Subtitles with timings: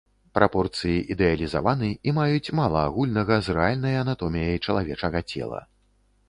[0.35, 5.61] Прапорцыі ідэалізаваны і маюць мала агульнага з рэальнай анатоміяй чалавечага цела.